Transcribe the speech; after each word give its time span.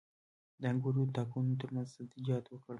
د 0.61 0.63
انګورو 0.71 1.01
د 1.07 1.11
تاکونو 1.17 1.59
ترمنځ 1.61 1.87
سبزیجات 1.95 2.43
وکرم؟ 2.47 2.69